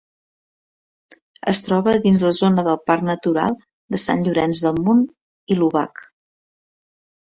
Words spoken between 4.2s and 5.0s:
Llorenç del